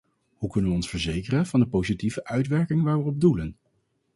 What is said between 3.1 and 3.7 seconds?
doelen?